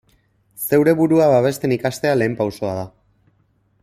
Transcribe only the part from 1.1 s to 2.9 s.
babesten ikastea lehen pausoa da.